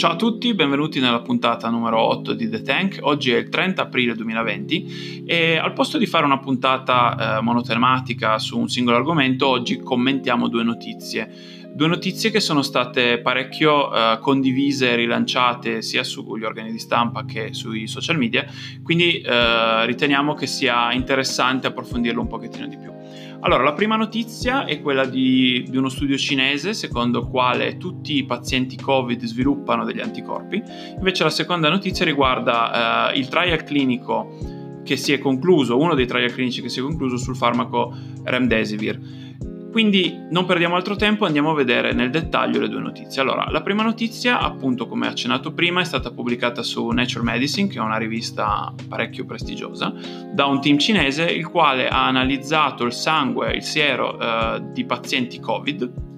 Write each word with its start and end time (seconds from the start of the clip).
Ciao 0.00 0.12
a 0.12 0.16
tutti, 0.16 0.54
benvenuti 0.54 0.98
nella 0.98 1.20
puntata 1.20 1.68
numero 1.68 2.00
8 2.00 2.32
di 2.32 2.48
The 2.48 2.62
Tank. 2.62 3.00
Oggi 3.02 3.32
è 3.32 3.36
il 3.36 3.50
30 3.50 3.82
aprile 3.82 4.14
2020 4.14 5.24
e 5.26 5.58
al 5.58 5.74
posto 5.74 5.98
di 5.98 6.06
fare 6.06 6.24
una 6.24 6.38
puntata 6.38 7.36
eh, 7.36 7.42
monotematica 7.42 8.38
su 8.38 8.58
un 8.58 8.70
singolo 8.70 8.96
argomento, 8.96 9.46
oggi 9.46 9.76
commentiamo 9.76 10.48
due 10.48 10.62
notizie. 10.62 11.59
Due 11.72 11.86
notizie 11.86 12.30
che 12.30 12.40
sono 12.40 12.62
state 12.62 13.20
parecchio 13.20 13.94
eh, 13.94 14.18
condivise 14.20 14.90
e 14.90 14.96
rilanciate 14.96 15.82
sia 15.82 16.04
sugli 16.04 16.44
organi 16.44 16.72
di 16.72 16.78
stampa 16.78 17.24
che 17.24 17.54
sui 17.54 17.86
social 17.86 18.18
media, 18.18 18.44
quindi 18.82 19.20
eh, 19.20 19.86
riteniamo 19.86 20.34
che 20.34 20.46
sia 20.46 20.92
interessante 20.92 21.68
approfondirlo 21.68 22.20
un 22.20 22.26
pochettino 22.26 22.66
di 22.66 22.76
più. 22.76 22.90
Allora, 23.42 23.62
la 23.62 23.72
prima 23.72 23.96
notizia 23.96 24.66
è 24.66 24.82
quella 24.82 25.06
di, 25.06 25.64
di, 25.66 25.76
uno 25.78 25.88
studio 25.88 26.18
cinese 26.18 26.74
secondo 26.74 27.20
il 27.20 27.28
quale 27.28 27.78
tutti 27.78 28.16
i 28.16 28.24
pazienti 28.24 28.76
Covid 28.76 29.24
sviluppano 29.24 29.84
degli 29.84 30.00
anticorpi. 30.00 30.62
Invece 30.96 31.22
la 31.22 31.30
seconda 31.30 31.70
notizia 31.70 32.04
riguarda 32.04 33.12
eh, 33.12 33.18
il 33.18 33.28
trial 33.28 33.64
clinico 33.64 34.58
che 34.84 34.96
si 34.96 35.12
è 35.12 35.18
concluso, 35.18 35.78
uno 35.78 35.94
dei 35.94 36.06
trial 36.06 36.32
clinici 36.32 36.60
che 36.60 36.68
si 36.68 36.80
è 36.80 36.82
concluso 36.82 37.16
sul 37.16 37.36
farmaco 37.36 37.96
Remdesivir. 38.24 38.98
Quindi 39.70 40.26
non 40.30 40.46
perdiamo 40.46 40.74
altro 40.74 40.96
tempo, 40.96 41.26
andiamo 41.26 41.50
a 41.50 41.54
vedere 41.54 41.92
nel 41.92 42.10
dettaglio 42.10 42.60
le 42.60 42.68
due 42.68 42.80
notizie. 42.80 43.22
Allora, 43.22 43.48
la 43.50 43.62
prima 43.62 43.82
notizia, 43.82 44.40
appunto 44.40 44.88
come 44.88 45.06
accennato 45.06 45.52
prima, 45.52 45.80
è 45.80 45.84
stata 45.84 46.10
pubblicata 46.10 46.62
su 46.62 46.88
Nature 46.88 47.24
Medicine, 47.24 47.68
che 47.68 47.78
è 47.78 47.80
una 47.80 47.96
rivista 47.96 48.74
parecchio 48.88 49.24
prestigiosa, 49.24 49.92
da 50.32 50.46
un 50.46 50.60
team 50.60 50.78
cinese 50.78 51.24
il 51.24 51.46
quale 51.46 51.88
ha 51.88 52.06
analizzato 52.06 52.84
il 52.84 52.92
sangue, 52.92 53.52
il 53.52 53.62
siero 53.62 54.18
eh, 54.18 54.62
di 54.72 54.84
pazienti 54.84 55.38
Covid 55.38 56.08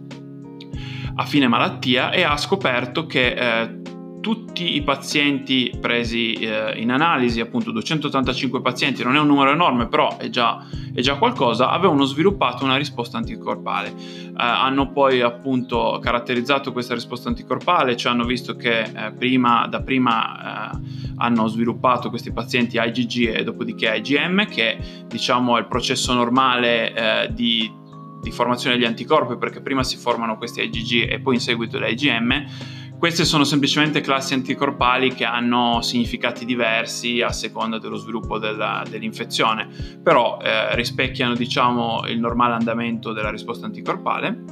a 1.14 1.24
fine 1.26 1.46
malattia 1.46 2.10
e 2.10 2.22
ha 2.22 2.36
scoperto 2.38 3.04
che 3.06 3.34
eh, 3.34 3.81
tutti 4.22 4.76
i 4.76 4.82
pazienti 4.82 5.76
presi 5.78 6.34
eh, 6.34 6.78
in 6.80 6.92
analisi, 6.92 7.40
appunto 7.40 7.72
285 7.72 8.62
pazienti, 8.62 9.02
non 9.02 9.16
è 9.16 9.18
un 9.18 9.26
numero 9.26 9.50
enorme, 9.50 9.88
però 9.88 10.16
è 10.16 10.30
già, 10.30 10.64
è 10.94 11.00
già 11.00 11.16
qualcosa, 11.16 11.70
avevano 11.70 12.04
sviluppato 12.04 12.64
una 12.64 12.76
risposta 12.76 13.18
anticorpale. 13.18 13.88
Eh, 13.88 14.32
hanno 14.36 14.92
poi 14.92 15.20
appunto 15.20 15.98
caratterizzato 16.00 16.72
questa 16.72 16.94
risposta 16.94 17.28
anticorpale, 17.28 17.96
cioè 17.96 18.12
hanno 18.12 18.24
visto 18.24 18.54
che 18.54 18.82
eh, 18.82 19.12
prima, 19.12 19.66
da 19.66 19.82
prima 19.82 20.70
eh, 20.70 20.78
hanno 21.16 21.48
sviluppato 21.48 22.08
questi 22.08 22.32
pazienti 22.32 22.78
IgG 22.78 23.36
e 23.36 23.42
dopodiché 23.42 23.92
IgM, 23.96 24.46
che 24.46 25.04
diciamo 25.08 25.56
è 25.56 25.60
il 25.60 25.66
processo 25.66 26.14
normale 26.14 26.94
eh, 26.94 27.32
di, 27.34 27.68
di 28.22 28.30
formazione 28.30 28.76
degli 28.76 28.86
anticorpi, 28.86 29.36
perché 29.36 29.60
prima 29.60 29.82
si 29.82 29.96
formano 29.96 30.38
questi 30.38 30.60
IgG 30.62 31.10
e 31.10 31.18
poi 31.18 31.34
in 31.34 31.40
seguito 31.40 31.76
l'IgM 31.80 32.80
queste 33.02 33.24
sono 33.24 33.42
semplicemente 33.42 34.00
classi 34.00 34.32
anticorpali 34.32 35.12
che 35.12 35.24
hanno 35.24 35.82
significati 35.82 36.44
diversi 36.44 37.20
a 37.20 37.32
seconda 37.32 37.78
dello 37.78 37.96
sviluppo 37.96 38.38
della, 38.38 38.84
dell'infezione, 38.88 39.66
però 40.00 40.38
eh, 40.40 40.76
rispecchiano 40.76 41.34
diciamo, 41.34 42.04
il 42.06 42.20
normale 42.20 42.54
andamento 42.54 43.12
della 43.12 43.30
risposta 43.30 43.66
anticorpale. 43.66 44.44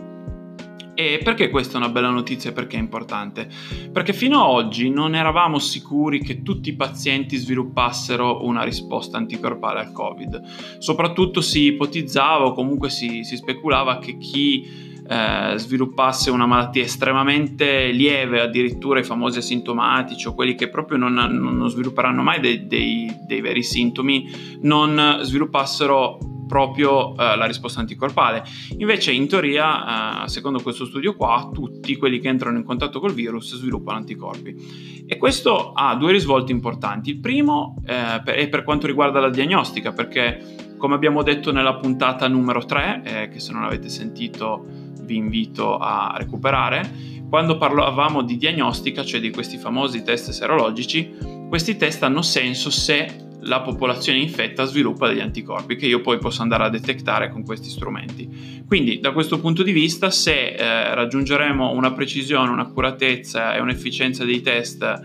E 0.95 1.21
perché 1.23 1.49
questa 1.49 1.75
è 1.75 1.77
una 1.77 1.91
bella 1.91 2.11
notizia 2.11 2.51
e 2.51 2.53
perché 2.53 2.77
è 2.77 2.81
importante? 2.81 3.49
Perché 3.93 4.13
fino 4.13 4.43
ad 4.43 4.51
oggi 4.65 4.91
non 4.91 5.15
eravamo 5.15 5.61
sicuri 5.61 6.21
che 6.21 6.43
tutti 6.43 6.71
i 6.71 6.75
pazienti 6.75 7.37
sviluppassero 7.37 8.45
una 8.45 8.65
risposta 8.65 9.17
anticorpale 9.17 9.79
al 9.79 9.93
Covid. 9.93 10.79
Soprattutto 10.79 11.41
si 11.41 11.67
ipotizzava 11.67 12.47
o 12.47 12.53
comunque 12.53 12.91
si, 12.91 13.23
si 13.23 13.37
speculava 13.37 14.01
che 14.01 14.19
chi 14.19 14.90
eh, 15.11 15.55
sviluppasse 15.57 16.31
una 16.31 16.47
malattia 16.47 16.85
estremamente 16.85 17.91
lieve, 17.91 18.41
addirittura 18.41 19.01
i 19.01 19.05
famosi 19.05 19.39
asintomatici 19.39 20.29
o 20.29 20.35
quelli 20.35 20.55
che 20.55 20.69
proprio 20.69 20.99
non, 20.99 21.15
non 21.15 21.69
svilupperanno 21.69 22.23
mai 22.23 22.39
dei, 22.39 22.69
dei, 22.69 23.13
dei, 23.27 23.41
veri 23.41 23.65
sintomi, 23.65 24.31
non 24.63 25.19
sviluppassero 25.23 26.17
proprio 26.47 27.17
eh, 27.17 27.37
la 27.37 27.47
risposta 27.47 27.81
anticorpale. 27.81 28.45
Invece, 28.79 29.11
in 29.11 29.27
teoria, 29.27 30.23
eh, 30.23 30.29
secondo 30.29 30.61
questo 30.61 30.85
studio 30.85 31.17
qua, 31.17 31.51
tutti 31.53 31.97
quelli 31.97 32.21
che 32.21 32.29
entrano 32.29 32.59
in 32.59 32.65
contatto 32.65 33.01
col 33.01 33.13
virus 33.13 33.57
sviluppano 33.57 33.99
anticorpi. 33.99 35.05
E 35.09 35.17
questo 35.17 35.73
ha 35.73 35.97
due 35.97 36.13
risvolti 36.13 36.53
importanti. 36.53 37.11
Il 37.11 37.19
primo 37.19 37.83
eh, 37.85 38.23
è 38.23 38.49
per 38.49 38.63
quanto 38.63 38.87
riguarda 38.87 39.19
la 39.19 39.29
diagnostica, 39.31 39.93
perché 39.93 40.69
come 40.77 40.95
abbiamo 40.95 41.25
detto 41.25 41.51
nella 41.51 41.75
puntata 41.75 42.29
numero 42.29 42.65
3, 42.65 43.03
eh, 43.05 43.29
che 43.29 43.41
se 43.41 43.53
non 43.53 43.65
avete 43.65 43.89
sentito 43.89 44.89
vi 45.11 45.17
invito 45.17 45.77
a 45.77 46.15
recuperare, 46.17 47.19
quando 47.29 47.59
parlavamo 47.59 48.23
di 48.23 48.37
diagnostica, 48.37 49.05
cioè 49.05 49.21
di 49.21 49.31
questi 49.31 49.59
famosi 49.59 50.05
test 50.05 50.31
serologici, 50.31 51.13
questi 51.49 51.77
test 51.77 52.03
hanno 52.05 52.23
senso 52.23 52.71
se 52.71 53.27
la 53.43 53.61
popolazione 53.61 54.19
infetta 54.19 54.65
sviluppa 54.65 55.09
degli 55.09 55.21
anticorpi 55.21 55.75
che 55.77 55.87
io 55.87 56.01
poi 56.01 56.19
posso 56.19 56.43
andare 56.43 56.65
a 56.65 56.69
detectare 56.69 57.31
con 57.31 57.43
questi 57.43 57.69
strumenti. 57.69 58.63
Quindi 58.67 59.01
da 59.01 59.13
questo 59.13 59.41
punto 59.41 59.63
di 59.63 59.73
vista 59.73 60.11
se 60.11 60.55
eh, 60.55 60.95
raggiungeremo 60.95 61.73
una 61.73 61.93
precisione, 61.93 62.51
un'accuratezza 62.51 63.55
e 63.55 63.61
un'efficienza 63.61 64.25
dei 64.25 64.43
test 64.43 65.03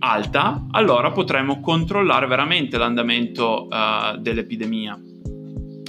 alta, 0.00 0.66
allora 0.72 1.12
potremo 1.12 1.60
controllare 1.60 2.26
veramente 2.26 2.76
l'andamento 2.76 3.68
uh, 3.68 4.18
dell'epidemia 4.18 4.98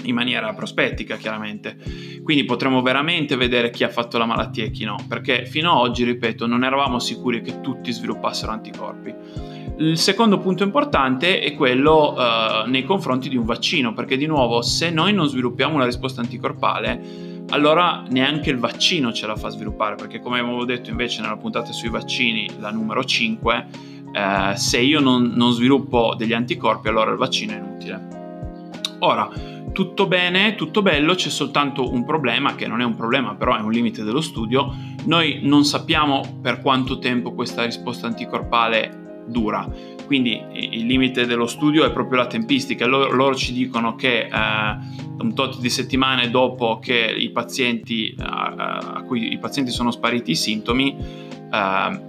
in 0.05 0.15
maniera 0.15 0.53
prospettica 0.53 1.15
chiaramente. 1.17 1.77
Quindi 2.23 2.45
potremo 2.45 2.81
veramente 2.81 3.35
vedere 3.35 3.69
chi 3.69 3.83
ha 3.83 3.89
fatto 3.89 4.17
la 4.17 4.25
malattia 4.25 4.65
e 4.65 4.71
chi 4.71 4.83
no, 4.83 4.97
perché 5.07 5.45
fino 5.45 5.71
ad 5.71 5.77
oggi, 5.89 6.03
ripeto, 6.03 6.47
non 6.47 6.63
eravamo 6.63 6.99
sicuri 6.99 7.41
che 7.41 7.61
tutti 7.61 7.91
sviluppassero 7.91 8.51
anticorpi. 8.51 9.13
Il 9.77 9.97
secondo 9.97 10.39
punto 10.39 10.63
importante 10.63 11.41
è 11.41 11.53
quello 11.53 12.13
uh, 12.13 12.69
nei 12.69 12.85
confronti 12.85 13.27
di 13.27 13.35
un 13.35 13.43
vaccino, 13.43 13.93
perché 13.93 14.15
di 14.15 14.25
nuovo 14.25 14.61
se 14.61 14.89
noi 14.89 15.13
non 15.13 15.27
sviluppiamo 15.27 15.75
una 15.75 15.85
risposta 15.85 16.21
anticorpale, 16.21 17.43
allora 17.49 18.03
neanche 18.09 18.49
il 18.49 18.57
vaccino 18.57 19.11
ce 19.11 19.27
la 19.27 19.35
fa 19.35 19.49
sviluppare, 19.49 19.95
perché 19.95 20.19
come 20.19 20.39
avevo 20.39 20.65
detto 20.65 20.89
invece 20.89 21.21
nella 21.21 21.37
puntata 21.37 21.73
sui 21.73 21.89
vaccini, 21.89 22.49
la 22.59 22.71
numero 22.71 23.03
5, 23.03 23.67
eh, 24.13 24.55
se 24.55 24.79
io 24.79 25.01
non, 25.01 25.33
non 25.35 25.51
sviluppo 25.51 26.15
degli 26.17 26.33
anticorpi, 26.33 26.87
allora 26.87 27.11
il 27.11 27.17
vaccino 27.17 27.51
è 27.51 27.57
inutile. 27.57 28.24
Ora, 28.99 29.29
tutto 29.71 30.07
bene, 30.07 30.55
tutto 30.55 30.81
bello, 30.81 31.15
c'è 31.15 31.29
soltanto 31.29 31.91
un 31.91 32.05
problema, 32.05 32.55
che 32.55 32.67
non 32.67 32.81
è 32.81 32.85
un 32.85 32.95
problema, 32.95 33.35
però 33.35 33.57
è 33.57 33.61
un 33.61 33.71
limite 33.71 34.03
dello 34.03 34.21
studio. 34.21 34.73
Noi 35.05 35.39
non 35.43 35.65
sappiamo 35.65 36.39
per 36.41 36.61
quanto 36.61 36.97
tempo 36.97 37.33
questa 37.33 37.65
risposta 37.65 38.07
anticorpale 38.07 39.23
dura. 39.27 39.67
Quindi 40.05 40.39
il 40.53 40.85
limite 40.85 41.25
dello 41.25 41.47
studio 41.47 41.83
è 41.83 41.91
proprio 41.91 42.19
la 42.19 42.27
tempistica. 42.27 42.85
Loro, 42.85 43.11
loro 43.11 43.35
ci 43.35 43.51
dicono 43.53 43.95
che 43.95 44.27
eh, 44.27 44.77
un 45.17 45.33
tot 45.33 45.59
di 45.59 45.69
settimane 45.69 46.29
dopo 46.29 46.79
che 46.79 47.13
i 47.17 47.31
pazienti, 47.31 48.09
eh, 48.09 48.15
a 48.17 49.03
cui 49.05 49.33
i 49.33 49.37
pazienti 49.39 49.71
sono 49.71 49.91
spariti 49.91 50.31
i 50.31 50.35
sintomi, 50.35 50.95
eh, 51.51 52.01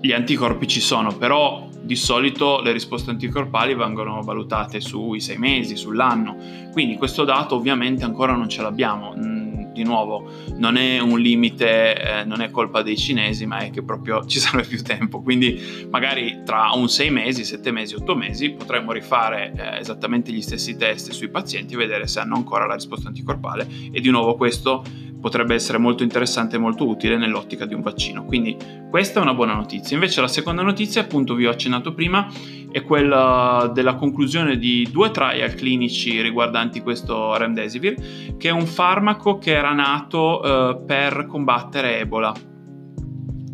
gli 0.00 0.12
anticorpi 0.12 0.66
ci 0.66 0.80
sono, 0.80 1.14
però 1.16 1.68
di 1.84 1.96
solito 1.96 2.60
le 2.62 2.72
risposte 2.72 3.10
anticorpali 3.10 3.74
vengono 3.74 4.22
valutate 4.22 4.80
sui 4.80 5.20
sei 5.20 5.36
mesi, 5.36 5.76
sull'anno, 5.76 6.36
quindi 6.72 6.96
questo 6.96 7.24
dato 7.24 7.54
ovviamente 7.56 8.04
ancora 8.04 8.34
non 8.34 8.48
ce 8.48 8.62
l'abbiamo. 8.62 9.14
Mm, 9.16 9.44
di 9.74 9.82
nuovo, 9.82 10.30
non 10.56 10.76
è 10.76 11.00
un 11.00 11.18
limite, 11.18 12.20
eh, 12.20 12.24
non 12.24 12.40
è 12.40 12.50
colpa 12.50 12.80
dei 12.82 12.96
cinesi, 12.96 13.44
ma 13.44 13.58
è 13.58 13.70
che 13.70 13.82
proprio 13.82 14.24
ci 14.24 14.38
serve 14.38 14.62
più 14.62 14.80
tempo. 14.80 15.20
Quindi 15.20 15.60
magari 15.90 16.42
tra 16.44 16.70
un 16.74 16.88
sei 16.88 17.10
mesi, 17.10 17.44
sette 17.44 17.72
mesi, 17.72 17.94
otto 17.94 18.14
mesi 18.14 18.50
potremmo 18.50 18.92
rifare 18.92 19.52
eh, 19.54 19.78
esattamente 19.80 20.32
gli 20.32 20.40
stessi 20.40 20.76
test 20.76 21.10
sui 21.10 21.28
pazienti 21.28 21.74
e 21.74 21.76
vedere 21.76 22.06
se 22.06 22.20
hanno 22.20 22.36
ancora 22.36 22.66
la 22.66 22.74
risposta 22.74 23.08
anticorpale 23.08 23.66
e 23.92 24.00
di 24.00 24.10
nuovo 24.10 24.36
questo 24.36 24.84
potrebbe 25.24 25.54
essere 25.54 25.78
molto 25.78 26.02
interessante 26.02 26.56
e 26.56 26.58
molto 26.58 26.86
utile 26.86 27.16
nell'ottica 27.16 27.64
di 27.64 27.72
un 27.72 27.80
vaccino. 27.80 28.26
Quindi 28.26 28.58
questa 28.90 29.20
è 29.20 29.22
una 29.22 29.32
buona 29.32 29.54
notizia. 29.54 29.96
Invece 29.96 30.20
la 30.20 30.28
seconda 30.28 30.60
notizia, 30.60 31.00
appunto 31.00 31.34
vi 31.34 31.46
ho 31.46 31.50
accennato 31.50 31.94
prima, 31.94 32.30
è 32.70 32.82
quella 32.82 33.70
della 33.72 33.94
conclusione 33.94 34.58
di 34.58 34.86
due 34.92 35.10
trial 35.10 35.54
clinici 35.54 36.20
riguardanti 36.20 36.82
questo 36.82 37.38
Remdesivir, 37.38 38.36
che 38.36 38.50
è 38.50 38.52
un 38.52 38.66
farmaco 38.66 39.38
che 39.38 39.52
era 39.52 39.72
nato 39.72 40.42
eh, 40.42 40.82
per 40.84 41.24
combattere 41.26 42.00
Ebola. 42.00 42.53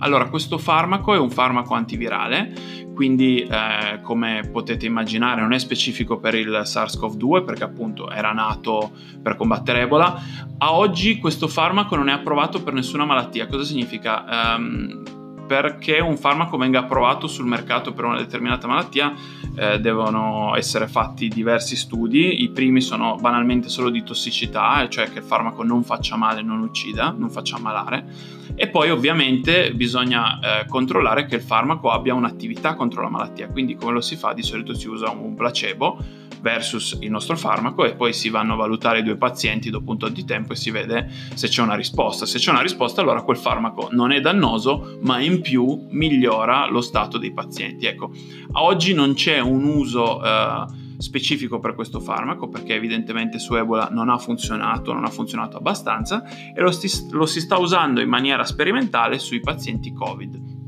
Allora, 0.01 0.29
questo 0.29 0.59
farmaco 0.59 1.15
è 1.15 1.19
un 1.19 1.31
farmaco 1.31 1.75
antivirale 1.75 2.81
quindi 3.01 3.41
eh, 3.41 4.01
come 4.03 4.47
potete 4.53 4.85
immaginare 4.85 5.41
non 5.41 5.55
è 5.55 5.59
specifico 5.59 6.19
per 6.19 6.35
il 6.35 6.51
SARS-CoV-2 6.65 7.45
perché 7.47 7.65
appunto 7.65 8.11
era 8.11 8.33
nato 8.33 8.93
per 9.23 9.37
combattere 9.37 9.81
Ebola. 9.81 10.21
A 10.59 10.75
oggi 10.75 11.17
questo 11.17 11.49
farmaco 11.49 11.97
non 11.97 12.11
è 12.11 12.13
approvato 12.13 12.63
per 12.63 12.75
nessuna 12.75 13.07
malattia. 13.07 13.47
Cosa 13.47 13.65
significa? 13.65 14.55
Um, 14.55 15.20
perché 15.51 15.99
un 15.99 16.17
farmaco 16.17 16.57
venga 16.57 16.79
approvato 16.79 17.27
sul 17.27 17.45
mercato 17.45 17.93
per 17.93 18.05
una 18.05 18.17
determinata 18.19 18.69
malattia 18.69 19.13
eh, 19.57 19.81
devono 19.81 20.55
essere 20.55 20.87
fatti 20.87 21.27
diversi 21.27 21.75
studi. 21.75 22.45
I 22.45 22.51
primi 22.51 22.81
sono 22.81 23.17
banalmente 23.17 23.69
solo 23.69 23.91
di 23.91 24.05
tossicità, 24.05 24.89
cioè 24.89 25.11
che 25.11 25.19
il 25.19 25.25
farmaco 25.25 25.65
non 25.65 25.83
faccia 25.83 26.15
male, 26.15 26.41
non 26.41 26.61
uccida, 26.61 27.13
non 27.19 27.31
faccia 27.31 27.57
ammalare. 27.57 28.07
E 28.55 28.69
poi 28.69 28.91
ovviamente 28.91 29.75
bisogna 29.75 30.39
eh, 30.39 30.67
controllare 30.69 31.27
che 31.27 31.35
il 31.35 31.43
farmaco 31.43 31.91
abbia 31.91 32.15
un'attività 32.15 32.75
contro 32.75 33.03
la 33.03 33.09
malattia. 33.09 33.49
Quindi 33.49 33.75
come 33.75 33.91
lo 33.91 34.01
si 34.01 34.15
fa? 34.15 34.33
Di 34.33 34.45
solito 34.45 34.73
si 34.73 34.87
usa 34.87 35.11
un 35.11 35.35
placebo 35.35 35.99
versus 36.41 36.97
il 37.01 37.11
nostro 37.11 37.37
farmaco 37.37 37.85
e 37.85 37.95
poi 37.95 38.13
si 38.13 38.29
vanno 38.29 38.55
a 38.55 38.57
valutare 38.57 39.01
i 39.01 39.03
due 39.03 39.17
pazienti 39.17 39.71
dopo 39.71 39.93
un 39.93 39.97
po' 39.97 40.09
di 40.09 40.25
tempo 40.25 40.53
e 40.53 40.57
si 40.57 40.71
vede 40.71 41.11
se 41.35 41.49
c'è 41.49 41.63
una 41.63 41.75
risposta. 41.75 42.27
Se 42.27 42.39
c'è 42.39 42.51
una 42.51 42.63
risposta 42.63 43.01
allora 43.01 43.23
quel 43.23 43.37
farmaco 43.37 43.89
non 43.93 44.13
è 44.13 44.21
dannoso 44.21 44.99
ma 45.03 45.21
in 45.21 45.41
più 45.41 45.87
migliora 45.91 46.69
lo 46.69 46.81
stato 46.81 47.19
dei 47.19 47.33
pazienti. 47.33 47.87
Ecco, 47.87 48.13
oggi 48.53 48.95
non 48.95 49.15
c'è 49.15 49.39
un 49.41 49.65
uso 49.65 50.25
eh, 50.25 50.65
specifico 50.99 51.59
per 51.59 51.75
questo 51.75 52.01
farmaco 52.01 52.49
perché 52.49 52.75
evidentemente 52.75 53.39
su 53.39 53.55
Ebola 53.55 53.89
non 53.91 54.09
ha 54.09 54.19
funzionato, 54.19 54.93
non 54.93 55.05
ha 55.05 55.11
funzionato 55.11 55.57
abbastanza 55.57 56.25
e 56.55 56.61
lo, 56.61 56.71
sti- 56.71 57.09
lo 57.11 57.27
si 57.27 57.41
sta 57.41 57.59
usando 57.59 58.01
in 58.01 58.09
maniera 58.09 58.45
sperimentale 58.45 59.19
sui 59.19 59.41
pazienti 59.41 59.93
Covid. 59.93 60.59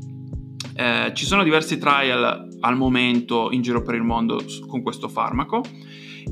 Eh, 0.75 1.11
ci 1.13 1.25
sono 1.25 1.43
diversi 1.43 1.77
trial 1.77 2.49
al 2.63 2.75
momento 2.77 3.49
in 3.51 3.61
giro 3.61 3.81
per 3.81 3.95
il 3.95 4.03
mondo 4.03 4.43
con 4.67 4.81
questo 4.81 5.07
farmaco 5.07 5.63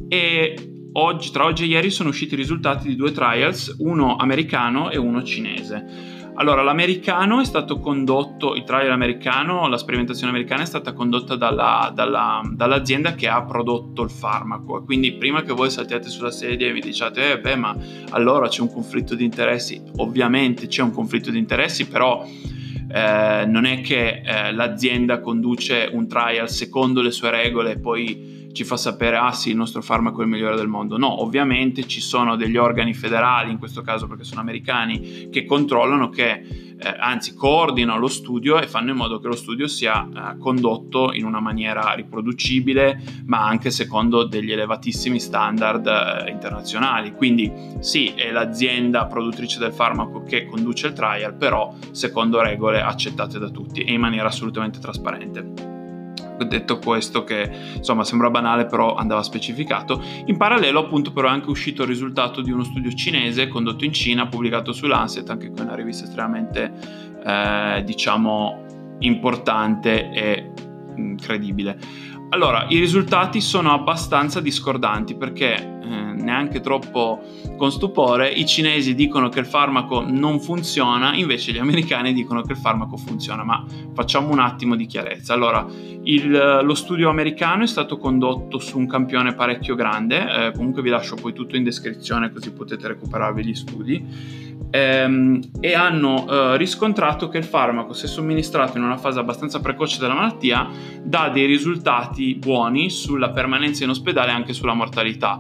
e 0.07 0.89
oggi, 0.93 1.31
tra 1.31 1.45
oggi 1.45 1.63
e 1.63 1.67
ieri 1.67 1.89
sono 1.89 2.09
usciti 2.09 2.33
i 2.33 2.37
risultati 2.37 2.87
di 2.87 2.95
due 2.95 3.11
trials, 3.11 3.75
uno 3.79 4.15
americano 4.15 4.89
e 4.89 4.97
uno 4.97 5.23
cinese. 5.23 6.19
Allora, 6.35 6.61
l'americano 6.63 7.41
è 7.41 7.45
stato 7.45 7.79
condotto, 7.79 8.55
il 8.55 8.63
trial 8.63 8.91
americano, 8.91 9.67
la 9.67 9.77
sperimentazione 9.77 10.31
americana 10.31 10.63
è 10.63 10.65
stata 10.65 10.93
condotta 10.93 11.35
dalla, 11.35 11.91
dalla, 11.93 12.41
dall'azienda 12.53 13.15
che 13.15 13.27
ha 13.27 13.43
prodotto 13.43 14.01
il 14.01 14.09
farmaco. 14.09 14.81
Quindi 14.83 15.13
prima 15.13 15.43
che 15.43 15.53
voi 15.53 15.69
saltiate 15.69 16.09
sulla 16.09 16.31
sedia 16.31 16.67
e 16.67 16.71
mi 16.71 16.79
diciate, 16.79 17.33
eh 17.33 17.39
beh, 17.39 17.55
ma 17.57 17.75
allora 18.11 18.47
c'è 18.47 18.61
un 18.61 18.71
conflitto 18.71 19.13
di 19.13 19.25
interessi. 19.25 19.83
Ovviamente 19.97 20.67
c'è 20.67 20.81
un 20.81 20.91
conflitto 20.91 21.31
di 21.31 21.37
interessi, 21.37 21.87
però 21.87 22.25
eh, 22.93 23.45
non 23.45 23.65
è 23.65 23.81
che 23.81 24.21
eh, 24.23 24.51
l'azienda 24.51 25.19
conduce 25.19 25.89
un 25.91 26.07
trial 26.07 26.49
secondo 26.49 27.01
le 27.01 27.11
sue 27.11 27.29
regole 27.29 27.71
e 27.71 27.79
poi 27.79 28.30
ci 28.53 28.63
fa 28.63 28.77
sapere 28.77 29.17
ah 29.17 29.31
sì 29.31 29.49
il 29.49 29.55
nostro 29.55 29.81
farmaco 29.81 30.21
è 30.21 30.23
il 30.23 30.29
migliore 30.29 30.55
del 30.55 30.67
mondo. 30.67 30.97
No 30.97 31.21
ovviamente 31.21 31.87
ci 31.87 32.01
sono 32.01 32.35
degli 32.35 32.57
organi 32.57 32.93
federali 32.93 33.51
in 33.51 33.57
questo 33.57 33.81
caso 33.81 34.07
perché 34.07 34.23
sono 34.23 34.41
americani 34.41 35.29
che 35.29 35.45
controllano 35.45 36.09
che 36.09 36.69
eh, 36.83 36.95
anzi 36.99 37.35
coordinano 37.35 37.99
lo 37.99 38.07
studio 38.07 38.59
e 38.59 38.67
fanno 38.67 38.91
in 38.91 38.97
modo 38.97 39.19
che 39.19 39.27
lo 39.27 39.35
studio 39.35 39.67
sia 39.67 40.07
eh, 40.07 40.37
condotto 40.39 41.13
in 41.13 41.25
una 41.25 41.39
maniera 41.39 41.93
riproducibile 41.93 43.23
ma 43.25 43.45
anche 43.45 43.69
secondo 43.69 44.23
degli 44.23 44.51
elevatissimi 44.51 45.19
standard 45.19 45.85
eh, 45.85 46.31
internazionali. 46.31 47.13
Quindi 47.13 47.51
sì 47.79 48.13
è 48.15 48.31
l'azienda 48.31 49.05
produttrice 49.05 49.59
del 49.59 49.73
farmaco 49.73 50.23
che 50.23 50.45
conduce 50.45 50.87
il 50.87 50.93
trial 50.93 51.35
però 51.35 51.73
secondo 51.91 52.41
regole 52.41 52.81
accettate 52.81 53.37
da 53.37 53.49
tutti 53.49 53.83
e 53.83 53.93
in 53.93 53.99
maniera 53.99 54.27
assolutamente 54.27 54.79
trasparente 54.79 55.70
detto 56.45 56.79
questo 56.79 57.23
che 57.23 57.49
insomma 57.75 58.03
sembra 58.03 58.29
banale 58.29 58.65
però 58.65 58.95
andava 58.95 59.23
specificato. 59.23 60.01
In 60.25 60.37
parallelo 60.37 60.79
appunto 60.79 61.11
però 61.11 61.27
è 61.27 61.31
anche 61.31 61.49
uscito 61.49 61.83
il 61.83 61.87
risultato 61.87 62.41
di 62.41 62.51
uno 62.51 62.63
studio 62.63 62.91
cinese 62.93 63.47
condotto 63.47 63.85
in 63.85 63.93
Cina, 63.93 64.27
pubblicato 64.27 64.71
su 64.71 64.87
Lancet, 64.87 65.29
anche 65.29 65.49
qui 65.49 65.61
una 65.61 65.75
rivista 65.75 66.05
estremamente 66.05 66.71
eh, 67.23 67.83
diciamo 67.85 68.65
importante 68.99 70.11
e 70.11 70.51
incredibile. 70.95 71.77
Allora, 72.29 72.65
i 72.69 72.79
risultati 72.79 73.41
sono 73.41 73.73
abbastanza 73.73 74.39
discordanti 74.39 75.15
perché 75.15 75.55
eh, 75.55 75.85
neanche 75.85 76.61
troppo 76.61 77.19
con 77.57 77.71
stupore 77.71 78.29
i 78.29 78.45
cinesi 78.45 78.95
dicono 78.95 79.27
che 79.27 79.39
il 79.39 79.45
farmaco 79.45 80.01
non 80.01 80.39
funziona, 80.39 81.13
invece 81.13 81.51
gli 81.51 81.57
americani 81.57 82.13
dicono 82.13 82.41
che 82.41 82.53
il 82.53 82.57
farmaco 82.57 82.95
funziona, 82.95 83.43
ma 83.43 83.65
facciamo 83.93 84.31
un 84.31 84.39
attimo 84.39 84.77
di 84.77 84.85
chiarezza. 84.85 85.33
Allora, 85.33 85.67
il, 86.03 86.61
lo 86.63 86.73
studio 86.73 87.09
americano 87.09 87.63
è 87.63 87.67
stato 87.67 87.97
condotto 87.97 88.59
su 88.59 88.77
un 88.77 88.87
campione 88.87 89.33
parecchio 89.33 89.75
grande, 89.75 90.47
eh, 90.47 90.51
comunque 90.55 90.81
vi 90.81 90.89
lascio 90.89 91.15
poi 91.15 91.33
tutto 91.33 91.57
in 91.57 91.63
descrizione 91.63 92.31
così 92.31 92.53
potete 92.53 92.87
recuperarvi 92.87 93.45
gli 93.45 93.55
studi 93.55 94.49
ehm, 94.71 95.39
e 95.59 95.73
hanno 95.75 96.27
eh, 96.27 96.57
riscontrato 96.57 97.29
che 97.29 97.37
il 97.37 97.43
farmaco, 97.43 97.93
se 97.93 98.07
somministrato 98.07 98.77
in 98.77 98.83
una 98.83 98.97
fase 98.97 99.19
abbastanza 99.19 99.59
precoce 99.59 99.99
della 99.99 100.13
malattia, 100.13 100.67
dà 101.03 101.29
dei 101.29 101.45
risultati 101.45 102.35
buoni 102.35 102.89
sulla 102.89 103.29
permanenza 103.29 103.83
in 103.83 103.91
ospedale 103.91 104.31
e 104.31 104.33
anche 104.33 104.53
sulla 104.53 104.73
mortalità. 104.73 105.39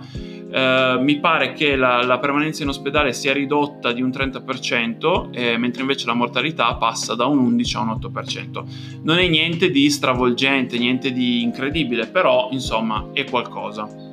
Uh, 0.51 1.01
mi 1.01 1.17
pare 1.21 1.53
che 1.53 1.77
la, 1.77 2.03
la, 2.03 2.19
permanenza 2.19 2.61
in 2.63 2.67
ospedale 2.67 3.13
sia 3.13 3.31
ridotta 3.31 3.93
di 3.93 4.01
un 4.01 4.09
30%, 4.09 5.29
eh, 5.31 5.57
mentre 5.57 5.79
invece 5.79 6.05
la 6.07 6.13
mortalità 6.13 6.75
passa 6.75 7.15
da 7.15 7.25
un 7.25 7.37
11 7.37 7.75
a 7.77 7.79
un 7.79 7.97
8%. 7.97 8.63
Non 9.03 9.17
è 9.17 9.27
niente 9.29 9.71
di 9.71 9.89
stravolgente, 9.89 10.77
niente 10.77 11.13
di 11.13 11.41
incredibile, 11.41 12.07
però 12.07 12.49
insomma 12.51 13.11
è 13.13 13.23
qualcosa. 13.23 14.10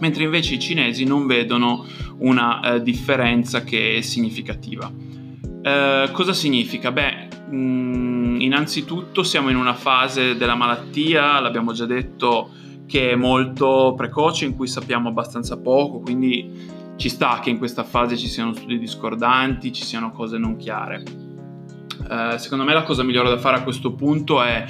Mentre 0.00 0.24
invece 0.24 0.54
i 0.54 0.58
cinesi 0.58 1.04
non 1.04 1.26
vedono 1.26 1.86
una 2.18 2.74
eh, 2.74 2.82
differenza 2.82 3.62
che 3.62 3.96
è 3.96 4.00
significativa. 4.00 4.90
Eh, 5.62 6.08
cosa 6.12 6.32
significa? 6.32 6.90
Beh, 6.90 7.28
mh, 7.50 7.56
mm, 7.56 8.40
innanzitutto 8.40 9.22
siamo 9.22 9.50
in 9.50 9.56
una 9.56 9.74
fase 9.74 10.36
della 10.36 10.54
malattia, 10.54 11.38
l'abbiamo 11.40 11.72
già 11.72 11.86
detto, 11.86 12.50
che 12.86 13.10
è 13.10 13.14
molto 13.14 13.94
precoce, 13.96 14.46
in 14.46 14.56
cui 14.56 14.66
sappiamo 14.66 15.08
abbastanza 15.08 15.58
poco, 15.58 16.00
quindi 16.00 16.78
ci 16.96 17.08
sta 17.08 17.38
che 17.42 17.50
in 17.50 17.58
questa 17.58 17.84
fase 17.84 18.16
ci 18.16 18.28
siano 18.28 18.52
studi 18.52 18.78
discordanti, 18.78 19.72
ci 19.72 19.84
siano 19.84 20.10
cose 20.10 20.38
non 20.38 20.56
chiare. 20.56 21.02
Eh, 22.10 22.38
secondo 22.38 22.64
me 22.64 22.72
la 22.72 22.82
cosa 22.82 23.02
migliore 23.02 23.28
da 23.28 23.38
fare 23.38 23.58
a 23.58 23.62
questo 23.62 23.92
punto 23.92 24.42
è 24.42 24.64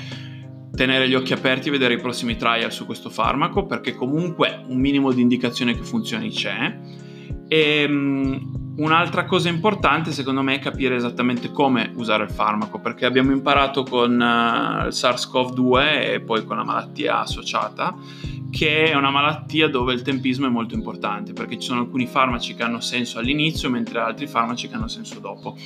tenere 0.80 1.10
gli 1.10 1.14
occhi 1.14 1.34
aperti 1.34 1.68
e 1.68 1.72
vedere 1.72 1.92
i 1.92 2.00
prossimi 2.00 2.36
trial 2.36 2.72
su 2.72 2.86
questo 2.86 3.10
farmaco 3.10 3.66
perché 3.66 3.94
comunque 3.94 4.64
un 4.66 4.78
minimo 4.78 5.12
di 5.12 5.20
indicazione 5.20 5.74
che 5.74 5.82
funzioni 5.82 6.30
c'è 6.30 6.74
e 7.46 7.84
um, 7.86 8.74
un'altra 8.78 9.26
cosa 9.26 9.50
importante 9.50 10.10
secondo 10.10 10.40
me 10.40 10.54
è 10.54 10.58
capire 10.58 10.96
esattamente 10.96 11.50
come 11.50 11.92
usare 11.96 12.24
il 12.24 12.30
farmaco 12.30 12.80
perché 12.80 13.04
abbiamo 13.04 13.30
imparato 13.30 13.82
con 13.82 14.12
uh, 14.12 14.86
il 14.86 14.92
SARS-CoV-2 14.92 16.12
e 16.14 16.20
poi 16.22 16.46
con 16.46 16.56
la 16.56 16.64
malattia 16.64 17.18
associata 17.18 17.94
che 18.50 18.84
è 18.84 18.94
una 18.94 19.10
malattia 19.10 19.68
dove 19.68 19.92
il 19.92 20.00
tempismo 20.00 20.46
è 20.46 20.50
molto 20.50 20.74
importante 20.74 21.34
perché 21.34 21.58
ci 21.58 21.66
sono 21.66 21.80
alcuni 21.80 22.06
farmaci 22.06 22.54
che 22.54 22.62
hanno 22.62 22.80
senso 22.80 23.18
all'inizio 23.18 23.68
mentre 23.68 24.00
altri 24.00 24.26
farmaci 24.26 24.66
che 24.66 24.76
hanno 24.76 24.88
senso 24.88 25.20
dopo. 25.20 25.56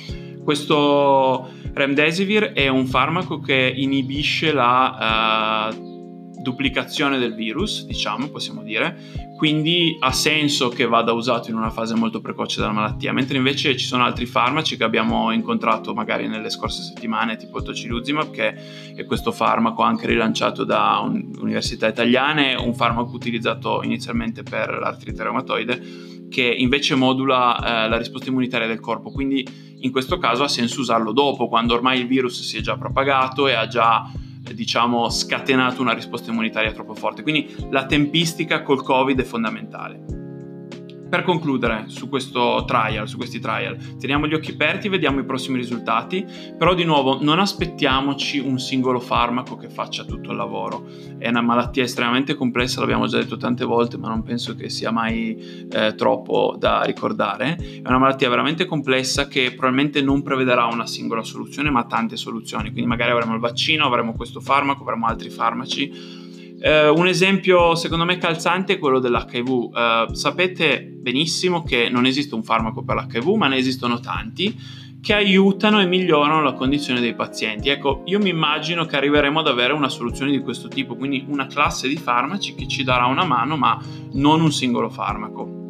Questo 0.45 1.49
Remdesivir 1.73 2.53
è 2.53 2.67
un 2.67 2.85
farmaco 2.85 3.39
che 3.39 3.73
inibisce 3.75 4.53
la 4.53 5.71
uh, 5.73 5.94
duplicazione 6.45 7.17
del 7.17 7.33
virus, 7.33 7.85
diciamo, 7.85 8.27
possiamo 8.27 8.61
dire, 8.61 8.95
quindi 9.35 9.97
ha 9.99 10.11
senso 10.11 10.69
che 10.69 10.85
vada 10.85 11.11
usato 11.11 11.49
in 11.49 11.55
una 11.55 11.71
fase 11.71 11.95
molto 11.95 12.21
precoce 12.21 12.59
della 12.59 12.71
malattia, 12.71 13.11
mentre 13.11 13.37
invece 13.37 13.75
ci 13.75 13.85
sono 13.85 14.03
altri 14.03 14.27
farmaci 14.27 14.77
che 14.77 14.83
abbiamo 14.83 15.31
incontrato 15.31 15.95
magari 15.95 16.27
nelle 16.27 16.51
scorse 16.51 16.83
settimane, 16.83 17.35
tipo 17.35 17.57
il 17.57 17.63
tocilizumab, 17.63 18.29
che 18.29 18.93
è 18.95 19.05
questo 19.05 19.31
farmaco 19.31 19.81
anche 19.81 20.05
rilanciato 20.05 20.63
da 20.63 21.01
un- 21.03 21.33
università 21.39 21.87
italiane, 21.87 22.53
un 22.53 22.75
farmaco 22.75 23.15
utilizzato 23.15 23.81
inizialmente 23.81 24.43
per 24.43 24.77
l'artrite 24.79 25.23
reumatoide, 25.23 25.81
che 26.29 26.43
invece 26.43 26.93
modula 26.93 27.57
eh, 27.57 27.89
la 27.89 27.97
risposta 27.97 28.29
immunitaria 28.29 28.67
del 28.67 28.79
corpo, 28.79 29.09
quindi 29.09 29.43
in 29.79 29.91
questo 29.91 30.19
caso 30.19 30.43
ha 30.43 30.47
senso 30.47 30.79
usarlo 30.79 31.11
dopo, 31.11 31.47
quando 31.47 31.73
ormai 31.73 32.01
il 32.01 32.07
virus 32.07 32.43
si 32.43 32.57
è 32.57 32.61
già 32.61 32.77
propagato 32.77 33.47
e 33.47 33.53
ha 33.53 33.67
già 33.67 34.07
diciamo, 34.53 35.09
scatenato 35.09 35.81
una 35.81 35.93
risposta 35.93 36.31
immunitaria 36.31 36.71
troppo 36.71 36.93
forte. 36.93 37.23
Quindi 37.23 37.55
la 37.69 37.85
tempistica 37.85 38.61
col 38.61 38.83
Covid 38.83 39.19
è 39.19 39.23
fondamentale. 39.23 40.14
Per 41.07 41.23
concludere 41.23 41.85
su 41.87 42.09
questo 42.09 42.63
trial, 42.65 43.07
su 43.07 43.17
questi 43.17 43.39
trial, 43.39 43.77
teniamo 43.99 44.27
gli 44.27 44.33
occhi 44.33 44.51
aperti, 44.51 44.89
vediamo 44.89 45.19
i 45.19 45.23
prossimi 45.23 45.57
risultati, 45.57 46.25
però 46.57 46.73
di 46.73 46.83
nuovo 46.83 47.21
non 47.21 47.39
aspettiamoci 47.39 48.39
un 48.39 48.59
singolo 48.59 48.99
farmaco 48.99 49.55
che 49.55 49.69
faccia 49.69 50.03
tutto 50.03 50.31
il 50.31 50.37
lavoro. 50.37 50.85
È 51.17 51.29
una 51.29 51.41
malattia 51.41 51.83
estremamente 51.83 52.33
complessa, 52.33 52.79
l'abbiamo 52.79 53.05
già 53.07 53.17
detto 53.17 53.37
tante 53.37 53.65
volte, 53.65 53.97
ma 53.97 54.07
non 54.07 54.23
penso 54.23 54.55
che 54.55 54.69
sia 54.69 54.91
mai 54.91 55.67
eh, 55.71 55.93
troppo 55.95 56.55
da 56.57 56.81
ricordare. 56.81 57.55
È 57.55 57.87
una 57.87 57.99
malattia 57.99 58.27
veramente 58.27 58.65
complessa 58.65 59.27
che 59.27 59.51
probabilmente 59.51 60.01
non 60.01 60.23
prevederà 60.23 60.65
una 60.65 60.87
singola 60.87 61.23
soluzione, 61.23 61.69
ma 61.69 61.85
tante 61.85 62.17
soluzioni. 62.17 62.71
Quindi 62.71 62.87
magari 62.87 63.11
avremo 63.11 63.35
il 63.35 63.39
vaccino, 63.39 63.85
avremo 63.85 64.13
questo 64.13 64.41
farmaco, 64.41 64.81
avremo 64.81 65.05
altri 65.05 65.29
farmaci 65.29 66.23
Uh, 66.57 66.97
un 66.97 67.07
esempio 67.07 67.75
secondo 67.75 68.05
me 68.05 68.17
calzante 68.17 68.73
è 68.73 68.79
quello 68.79 68.99
dell'HIV. 68.99 69.49
Uh, 69.49 70.13
sapete 70.13 70.81
benissimo 70.81 71.63
che 71.63 71.89
non 71.89 72.05
esiste 72.05 72.33
un 72.33 72.43
farmaco 72.43 72.83
per 72.83 72.95
l'HIV, 72.95 73.35
ma 73.35 73.47
ne 73.47 73.57
esistono 73.57 73.99
tanti 73.99 74.83
che 75.05 75.13
aiutano 75.13 75.79
e 75.79 75.85
migliorano 75.85 76.41
la 76.41 76.53
condizione 76.53 76.99
dei 76.99 77.13
pazienti. 77.13 77.69
Ecco, 77.69 78.01
io 78.05 78.17
mi 78.17 78.29
immagino 78.29 78.85
che 78.85 78.95
arriveremo 78.95 79.39
ad 79.39 79.47
avere 79.47 79.73
una 79.73 79.87
soluzione 79.89 80.31
di 80.31 80.39
questo 80.39 80.67
tipo, 80.67 80.95
quindi 80.95 81.23
una 81.27 81.45
classe 81.45 81.87
di 81.87 81.95
farmaci 81.95 82.55
che 82.55 82.67
ci 82.67 82.83
darà 82.83 83.05
una 83.05 83.23
mano, 83.23 83.55
ma 83.55 83.79
non 84.13 84.41
un 84.41 84.51
singolo 84.51 84.89
farmaco. 84.89 85.64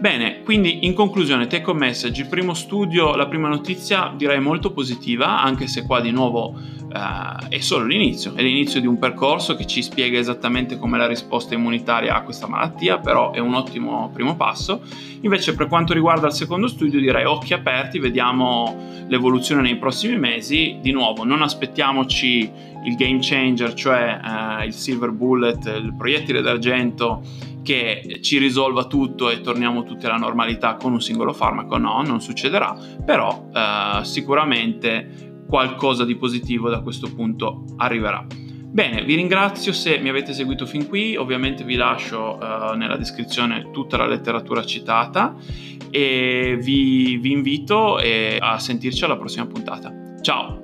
Bene, 0.00 0.40
quindi 0.44 0.86
in 0.86 0.94
conclusione, 0.94 1.46
take 1.46 1.68
home 1.68 1.80
message, 1.80 2.22
il 2.22 2.26
primo 2.26 2.54
studio, 2.54 3.14
la 3.14 3.26
prima 3.26 3.48
notizia 3.48 4.10
direi 4.16 4.40
molto 4.40 4.72
positiva, 4.72 5.42
anche 5.42 5.66
se 5.66 5.84
qua 5.84 6.00
di 6.00 6.10
nuovo 6.10 6.54
uh, 6.54 7.48
è 7.50 7.58
solo 7.58 7.84
l'inizio, 7.84 8.34
è 8.34 8.40
l'inizio 8.40 8.80
di 8.80 8.86
un 8.86 8.98
percorso 8.98 9.54
che 9.56 9.66
ci 9.66 9.82
spiega 9.82 10.18
esattamente 10.18 10.78
come 10.78 10.96
la 10.96 11.06
risposta 11.06 11.52
immunitaria 11.52 12.14
a 12.14 12.22
questa 12.22 12.46
malattia, 12.46 12.96
però 12.96 13.32
è 13.32 13.40
un 13.40 13.52
ottimo 13.52 14.08
primo 14.10 14.36
passo. 14.36 14.80
Invece 15.20 15.54
per 15.54 15.66
quanto 15.66 15.92
riguarda 15.92 16.28
il 16.28 16.32
secondo 16.32 16.66
studio 16.66 16.98
direi 16.98 17.26
occhi 17.26 17.52
aperti, 17.52 17.98
vediamo 17.98 19.04
l'evoluzione 19.06 19.60
nei 19.60 19.76
prossimi 19.76 20.18
mesi, 20.18 20.78
di 20.80 20.92
nuovo 20.92 21.24
non 21.24 21.42
aspettiamoci 21.42 22.50
il 22.86 22.96
game 22.96 23.18
changer, 23.20 23.74
cioè 23.74 24.18
uh, 24.18 24.64
il 24.64 24.72
silver 24.72 25.10
bullet, 25.10 25.66
il 25.66 25.92
proiettile 25.94 26.40
d'argento 26.40 27.48
che 27.62 28.18
ci 28.22 28.38
risolva 28.38 28.84
tutto 28.84 29.30
e 29.30 29.40
torniamo 29.40 29.84
tutti 29.84 30.06
alla 30.06 30.16
normalità 30.16 30.76
con 30.76 30.92
un 30.92 31.00
singolo 31.00 31.32
farmaco, 31.32 31.76
no, 31.76 32.02
non 32.02 32.20
succederà, 32.20 32.76
però 33.04 33.48
eh, 33.52 34.04
sicuramente 34.04 35.44
qualcosa 35.46 36.04
di 36.04 36.16
positivo 36.16 36.68
da 36.68 36.80
questo 36.80 37.12
punto 37.12 37.64
arriverà. 37.76 38.24
Bene, 38.72 39.02
vi 39.02 39.16
ringrazio 39.16 39.72
se 39.72 39.98
mi 39.98 40.08
avete 40.08 40.32
seguito 40.32 40.64
fin 40.64 40.86
qui, 40.86 41.16
ovviamente 41.16 41.64
vi 41.64 41.74
lascio 41.74 42.38
uh, 42.40 42.76
nella 42.76 42.96
descrizione 42.96 43.70
tutta 43.72 43.96
la 43.96 44.06
letteratura 44.06 44.64
citata 44.64 45.34
e 45.90 46.56
vi, 46.62 47.16
vi 47.16 47.32
invito 47.32 47.98
eh, 47.98 48.38
a 48.40 48.60
sentirci 48.60 49.04
alla 49.04 49.16
prossima 49.16 49.46
puntata. 49.46 49.92
Ciao! 50.20 50.59